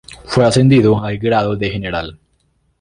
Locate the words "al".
1.05-1.19